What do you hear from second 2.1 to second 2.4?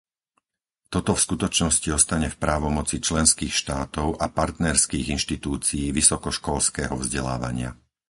v